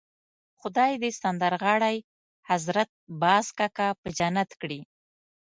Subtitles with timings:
[0.59, 1.97] خدای دې سندرغاړی
[2.49, 2.89] حضرت
[3.21, 4.81] باز کاکا په جنت کړي.